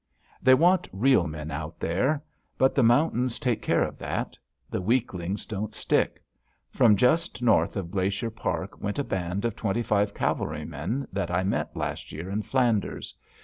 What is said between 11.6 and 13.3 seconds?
last year in Flanders.